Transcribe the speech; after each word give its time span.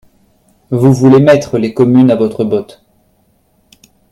Vous 0.71 0.93
voulez 0.93 1.19
mettre 1.19 1.59
les 1.59 1.75
communes 1.75 2.09
à 2.09 2.15
votre 2.15 2.43
botte. 2.43 2.83